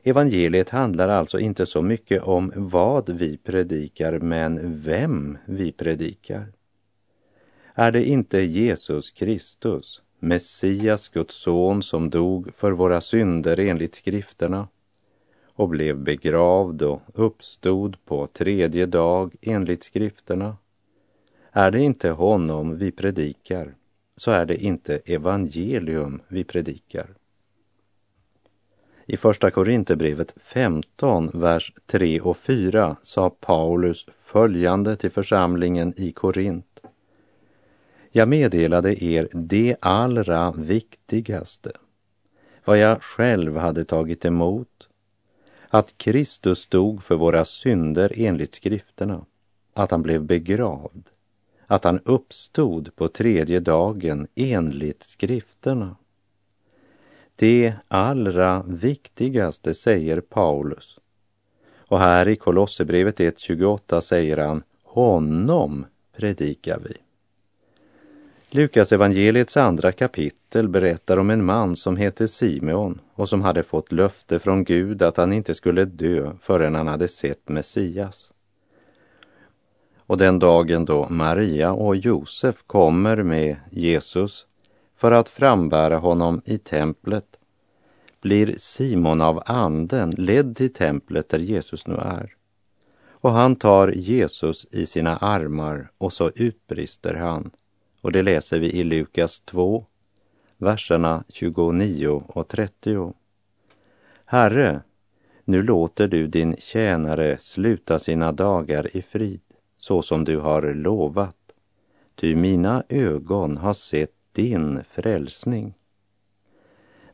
Evangeliet 0.03 0.70
handlar 0.70 1.09
alltså 1.09 1.38
inte 1.38 1.66
så 1.66 1.83
mycket 1.83 2.22
om 2.22 2.53
vad 2.57 3.11
vi 3.11 3.37
predikar, 3.37 4.18
men 4.18 4.81
vem 4.81 5.38
vi 5.44 5.72
predikar. 5.72 6.53
Är 7.74 7.92
det 7.92 8.05
inte 8.05 8.38
Jesus 8.40 9.11
Kristus, 9.11 10.03
Messias, 10.18 11.09
Guds 11.09 11.35
son, 11.35 11.83
som 11.83 12.11
dog 12.11 12.55
för 12.55 12.72
våra 12.72 13.00
synder 13.00 13.61
enligt 13.61 13.94
skrifterna 13.94 14.68
och 15.46 15.68
blev 15.68 15.98
begravd 15.98 16.83
och 16.83 17.03
uppstod 17.14 17.96
på 18.05 18.27
tredje 18.27 18.87
dag 18.87 19.35
enligt 19.40 19.85
skrifterna? 19.85 20.57
Är 21.53 21.70
det 21.70 21.81
inte 21.81 22.11
honom 22.11 22.77
vi 22.77 22.92
predikar, 22.92 23.74
så 24.16 24.31
är 24.31 24.46
det 24.46 24.64
inte 24.64 25.00
evangelium 25.05 26.22
vi 26.29 26.44
predikar. 26.44 27.14
I 29.07 29.17
Första 29.17 29.51
Korinthierbrevet 29.51 30.35
15, 30.45 31.31
vers 31.35 31.73
3 31.87 32.21
och 32.21 32.37
4 32.37 32.97
sa 33.03 33.31
Paulus 33.31 34.07
följande 34.19 34.97
till 34.97 35.11
församlingen 35.11 35.95
i 35.97 36.12
Korint. 36.12 36.81
Jag 38.11 38.29
meddelade 38.29 39.05
er 39.05 39.29
det 39.33 39.77
allra 39.81 40.53
viktigaste, 40.53 41.73
vad 42.64 42.79
jag 42.79 43.03
själv 43.03 43.57
hade 43.57 43.85
tagit 43.85 44.25
emot, 44.25 44.88
att 45.69 45.99
Kristus 45.99 46.59
stod 46.59 47.03
för 47.03 47.17
våra 47.17 47.45
synder 47.45 48.12
enligt 48.17 48.55
skrifterna, 48.55 49.27
att 49.75 49.90
han 49.90 50.03
blev 50.03 50.23
begravd, 50.23 51.09
att 51.67 51.85
han 51.85 52.01
uppstod 52.05 52.97
på 52.97 53.09
tredje 53.09 53.61
dagen 53.61 54.27
enligt 54.35 55.03
skrifterna 55.03 55.97
det 57.37 57.75
allra 57.88 58.62
viktigaste, 58.68 59.75
säger 59.75 60.20
Paulus. 60.20 60.99
Och 61.77 61.99
här 61.99 62.29
i 62.29 62.37
Kolosserbrevet 62.37 63.18
1.28 63.18 64.01
säger 64.01 64.37
han, 64.37 64.62
honom 64.83 65.87
predikar 66.16 66.79
vi. 66.79 66.97
Lukas 68.51 68.92
evangeliets 68.92 69.57
andra 69.57 69.92
kapitel 69.92 70.68
berättar 70.68 71.16
om 71.16 71.31
en 71.31 71.44
man 71.44 71.77
som 71.77 71.97
heter 71.97 72.27
Simeon 72.27 73.01
och 73.14 73.29
som 73.29 73.42
hade 73.42 73.62
fått 73.62 73.92
löfte 73.92 74.38
från 74.38 74.64
Gud 74.64 75.03
att 75.03 75.16
han 75.16 75.33
inte 75.33 75.55
skulle 75.55 75.85
dö 75.85 76.33
förrän 76.40 76.75
han 76.75 76.87
hade 76.87 77.09
sett 77.09 77.49
Messias. 77.49 78.33
Och 80.07 80.16
den 80.16 80.38
dagen 80.38 80.85
då 80.85 81.09
Maria 81.09 81.73
och 81.73 81.97
Josef 81.97 82.62
kommer 82.66 83.23
med 83.23 83.57
Jesus 83.70 84.47
för 85.05 85.12
att 85.12 85.29
frambära 85.29 85.99
honom 85.99 86.43
i 86.45 86.59
templet 86.59 87.37
blir 88.21 88.55
Simon 88.59 89.21
av 89.21 89.43
anden 89.47 90.11
ledd 90.11 90.57
till 90.57 90.73
templet 90.73 91.29
där 91.29 91.38
Jesus 91.38 91.87
nu 91.87 91.95
är. 91.95 92.35
Och 93.21 93.31
han 93.31 93.57
tar 93.57 93.88
Jesus 93.88 94.67
i 94.71 94.87
sina 94.87 95.17
armar 95.17 95.90
och 95.99 96.12
så 96.12 96.31
utbrister 96.35 97.14
han. 97.14 97.51
Och 98.01 98.12
det 98.12 98.23
läser 98.23 98.59
vi 98.59 98.73
i 98.73 98.85
Lukas 98.85 99.40
2, 99.40 99.87
verserna 100.57 101.25
29 101.29 102.25
och 102.27 102.49
30. 102.49 103.14
Herre, 104.25 104.83
nu 105.45 105.62
låter 105.62 106.09
du 106.09 106.27
din 106.27 106.57
tjänare 106.59 107.38
sluta 107.40 107.99
sina 107.99 108.33
dagar 108.33 108.97
i 108.97 109.03
frid, 109.03 109.40
så 109.77 110.03
som 110.03 110.25
du 110.25 110.38
har 110.38 110.75
lovat. 110.75 111.37
Ty 112.14 112.37
mina 112.37 112.85
ögon 112.88 113.57
har 113.57 113.75
sett 113.75 114.11
din 114.35 114.85
frälsning. 114.85 115.75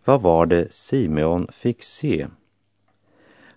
Vad 0.04 0.22
var 0.22 0.46
det 0.46 0.72
Simeon 0.72 1.46
fick 1.52 1.82
se? 1.82 2.26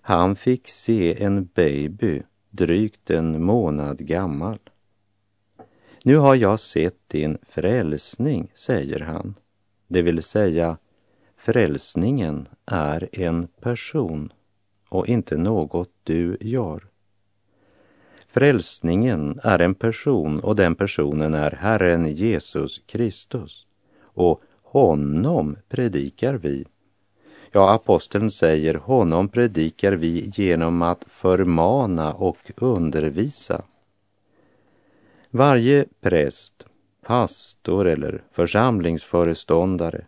Han 0.00 0.36
fick 0.36 0.68
se 0.68 1.22
en 1.22 1.48
baby 1.54 2.22
drygt 2.50 3.10
en 3.10 3.44
månad 3.44 4.06
gammal. 4.06 4.58
Nu 6.02 6.16
har 6.16 6.34
jag 6.34 6.60
sett 6.60 7.08
din 7.08 7.38
frälsning, 7.42 8.52
säger 8.54 9.00
han. 9.00 9.34
Det 9.88 10.02
vill 10.02 10.22
säga, 10.22 10.78
frälsningen 11.36 12.48
är 12.66 13.08
en 13.12 13.46
person 13.46 14.32
och 14.88 15.08
inte 15.08 15.36
något 15.36 15.90
du 16.02 16.36
gör. 16.40 16.88
Frälsningen 18.34 19.40
är 19.42 19.58
en 19.58 19.74
person 19.74 20.40
och 20.40 20.56
den 20.56 20.74
personen 20.74 21.34
är 21.34 21.50
Herren 21.50 22.14
Jesus 22.14 22.80
Kristus. 22.86 23.66
Och 24.04 24.40
honom 24.62 25.56
predikar 25.68 26.34
vi. 26.34 26.64
Ja, 27.52 27.74
aposteln 27.74 28.30
säger 28.30 28.74
honom 28.74 29.28
predikar 29.28 29.92
vi 29.92 30.32
genom 30.34 30.82
att 30.82 31.04
förmana 31.08 32.12
och 32.12 32.38
undervisa. 32.56 33.62
Varje 35.30 35.86
präst, 36.00 36.66
pastor 37.06 37.86
eller 37.86 38.22
församlingsföreståndare 38.30 40.06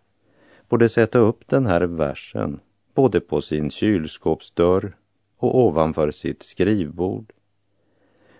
borde 0.68 0.88
sätta 0.88 1.18
upp 1.18 1.48
den 1.48 1.66
här 1.66 1.80
versen 1.80 2.60
både 2.94 3.20
på 3.20 3.40
sin 3.40 3.70
kylskåpsdörr 3.70 4.96
och 5.36 5.58
ovanför 5.58 6.10
sitt 6.10 6.42
skrivbord 6.42 7.32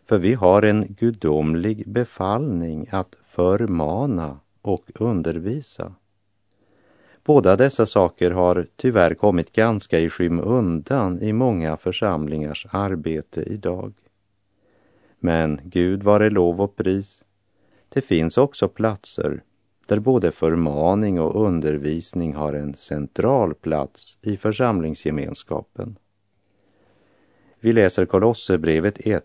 för 0.09 0.19
vi 0.19 0.35
har 0.35 0.63
en 0.63 0.87
gudomlig 0.89 1.89
befallning 1.89 2.89
att 2.91 3.17
förmana 3.23 4.41
och 4.63 4.91
undervisa. 4.95 5.95
Båda 7.25 7.57
dessa 7.57 7.87
saker 7.87 8.31
har 8.31 8.67
tyvärr 8.77 9.15
kommit 9.15 9.53
ganska 9.53 9.99
i 10.01 10.11
skymundan 10.11 11.23
i 11.23 11.33
många 11.33 11.77
församlingars 11.77 12.67
arbete 12.71 13.43
idag. 13.43 13.95
Men 15.19 15.61
Gud 15.65 16.03
vare 16.03 16.31
lov 16.31 16.61
och 16.61 16.77
pris. 16.77 17.25
Det 17.89 18.01
finns 18.01 18.39
också 18.39 18.69
platser 18.69 19.43
där 19.87 19.99
både 19.99 20.33
förmaning 20.33 21.21
och 21.21 21.47
undervisning 21.47 22.35
har 22.35 22.53
en 22.53 22.75
central 22.75 23.55
plats 23.55 24.19
i 24.23 24.37
församlingsgemenskapen. 24.37 25.99
Vi 27.61 27.73
läser 27.73 28.07
Kolosserbrevet 28.07 29.07
1, 29.07 29.25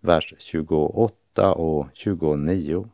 vers 0.00 0.34
28 0.38 1.52
och 1.52 1.86
29. 1.92 2.88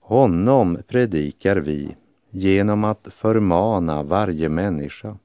Honom 0.00 0.78
predikar 0.88 1.56
vi 1.56 1.96
genom 2.30 2.84
att 2.84 3.08
förmana 3.10 4.02
varje 4.02 4.48
människa 4.48 5.18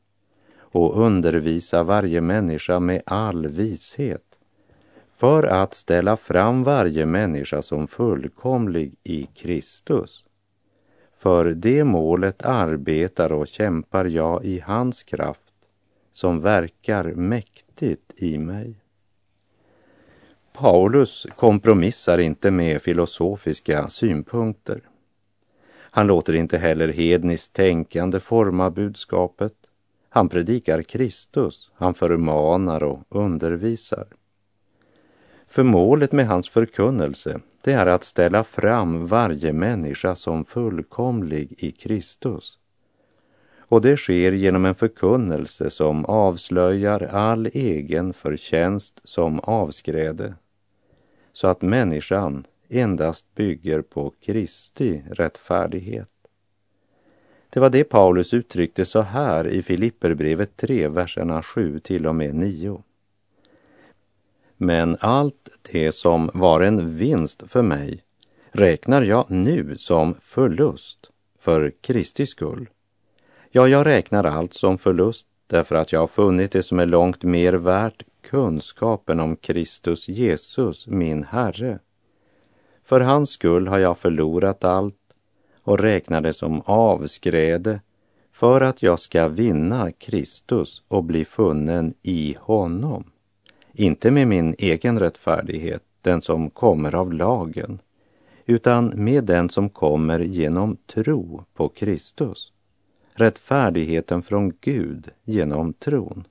och 0.60 0.98
undervisa 1.02 1.84
varje 1.84 2.22
människa 2.22 2.80
med 2.80 3.02
all 3.06 3.48
vishet 3.48 4.32
för 5.10 5.44
att 5.44 5.74
ställa 5.74 6.18
fram 6.18 6.64
varje 6.64 7.06
människa 7.06 7.62
som 7.62 7.88
fullkomlig 7.88 8.96
i 9.04 9.24
Kristus. 9.24 10.26
För 11.14 11.46
det 11.46 11.84
målet 11.84 12.46
arbetar 12.46 13.32
och 13.32 13.48
kämpar 13.48 14.06
jag 14.06 14.46
i 14.46 14.60
hans 14.60 15.04
kraft 15.04 15.54
som 16.12 16.42
verkar 16.42 17.04
mäktigt 17.04 18.12
i 18.16 18.38
mig. 18.38 18.81
Paulus 20.54 21.28
kompromissar 21.36 22.18
inte 22.18 22.52
med 22.52 22.82
filosofiska 22.82 23.90
synpunkter. 23.90 24.82
Han 25.94 26.08
låter 26.08 26.34
inte 26.34 26.58
heller 26.58 26.88
hedniskt 26.88 27.54
tänkande 27.54 28.20
forma 28.20 28.70
budskapet. 28.70 29.54
Han 30.10 30.30
predikar 30.30 30.84
Kristus, 30.84 31.72
han 31.74 31.94
förmanar 31.94 32.84
och 32.84 33.00
undervisar. 33.10 34.08
För 35.48 35.64
målet 35.64 36.12
med 36.12 36.28
hans 36.28 36.50
förkunnelse, 36.50 37.40
det 37.64 37.74
är 37.74 37.86
att 37.86 38.04
ställa 38.04 38.44
fram 38.44 39.08
varje 39.08 39.54
människa 39.54 40.16
som 40.16 40.46
fullkomlig 40.46 41.54
i 41.58 41.72
Kristus. 41.72 42.58
Och 43.72 43.82
det 43.82 43.98
sker 43.98 44.32
genom 44.32 44.66
en 44.66 44.76
förkunnelse 44.76 45.70
som 45.70 46.06
avslöjar 46.06 47.02
all 47.02 47.46
egen 47.54 48.14
förtjänst 48.14 49.00
som 49.04 49.40
avskräde, 49.40 50.36
så 51.34 51.48
att 51.48 51.62
människan 51.62 52.46
endast 52.70 53.36
bygger 53.36 53.82
på 53.82 54.14
Kristi 54.22 55.04
rättfärdighet. 55.12 56.10
Det 57.50 57.60
var 57.60 57.70
det 57.70 57.84
Paulus 57.84 58.34
uttryckte 58.34 58.86
så 58.86 59.02
här 59.02 59.48
i 59.48 59.62
Filipperbrevet 59.62 60.58
3, 60.58 60.88
verserna 60.88 61.44
7 61.44 61.80
till 61.80 62.08
och 62.08 62.16
med 62.16 62.36
9. 62.36 62.84
Men 64.58 64.98
allt 65.00 65.50
det 65.72 65.92
som 65.92 66.32
var 66.34 66.62
en 66.62 66.98
vinst 66.98 67.44
för 67.48 67.62
mig 67.62 68.04
räknar 68.52 69.02
jag 69.02 69.32
nu 69.32 69.78
som 69.78 70.16
förlust 70.20 71.10
för 71.40 71.72
Kristi 71.82 72.26
skull. 72.26 72.70
Ja, 73.54 73.68
jag 73.68 73.86
räknar 73.86 74.24
allt 74.24 74.54
som 74.54 74.78
förlust 74.78 75.28
därför 75.48 75.76
att 75.76 75.92
jag 75.92 76.00
har 76.00 76.08
funnit 76.08 76.52
det 76.52 76.64
som 76.64 76.80
är 76.80 76.86
långt 76.86 77.24
mer 77.24 77.54
värt 77.54 78.04
kunskapen 78.22 79.20
om 79.20 79.36
Kristus 79.36 80.08
Jesus, 80.08 80.88
min 80.88 81.24
Herre. 81.24 81.80
För 82.84 83.02
hans 83.02 83.30
skull 83.30 83.68
har 83.68 83.80
jag 83.80 83.98
förlorat 83.98 84.64
allt 84.64 84.96
och 85.64 85.80
räknar 85.80 86.22
det 86.22 86.34
som 86.34 86.62
avskräde 86.66 87.82
för 88.34 88.62
att 88.62 88.84
jag 88.84 89.00
ska 89.00 89.28
vinna 89.28 89.92
Kristus 89.92 90.84
och 90.88 91.04
bli 91.04 91.26
funnen 91.26 91.94
i 92.02 92.38
honom. 92.40 93.12
Inte 93.74 94.12
med 94.12 94.28
min 94.28 94.56
egen 94.58 95.00
rättfärdighet, 95.00 95.84
den 96.02 96.22
som 96.22 96.50
kommer 96.50 96.96
av 96.96 97.14
lagen, 97.14 97.82
utan 98.46 98.94
med 98.96 99.24
den 99.24 99.50
som 99.50 99.70
kommer 99.70 100.20
genom 100.20 100.78
tro 100.88 101.44
på 101.54 101.70
Kristus. 101.70 102.52
Rättfärdigheten 103.14 104.22
från 104.22 104.54
Gud 104.62 105.08
genom 105.24 105.74
tron. 105.74 106.28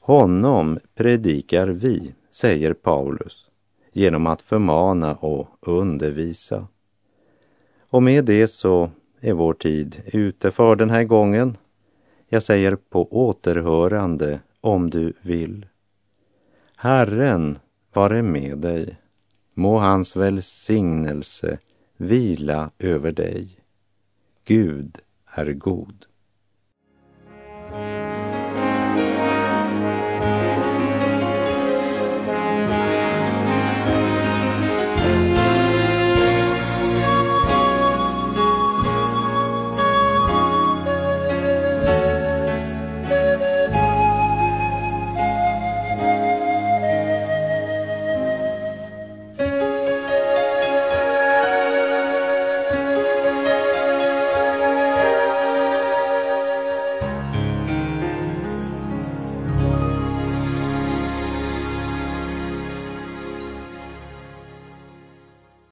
Honom 0.00 0.78
predikar 0.94 1.68
vi, 1.68 2.14
säger 2.30 2.74
Paulus, 2.74 3.50
genom 3.92 4.26
att 4.26 4.42
förmana 4.42 5.14
och 5.14 5.48
undervisa. 5.60 6.66
Och 7.90 8.02
med 8.02 8.24
det 8.24 8.48
så 8.48 8.90
är 9.20 9.32
vår 9.32 9.54
tid 9.54 10.02
ute 10.06 10.50
för 10.50 10.76
den 10.76 10.90
här 10.90 11.04
gången. 11.04 11.56
Jag 12.28 12.42
säger 12.42 12.76
på 12.76 13.26
återhörande 13.28 14.40
om 14.60 14.90
du 14.90 15.12
vill. 15.22 15.66
Herren 16.76 17.58
vare 17.92 18.22
med 18.22 18.58
dig. 18.58 18.96
Må 19.54 19.78
hans 19.78 20.16
välsignelse 20.16 21.58
vila 21.96 22.70
över 22.78 23.12
dig. 23.12 23.58
Gud 24.48 24.98
är 25.24 25.52
god. 25.52 26.06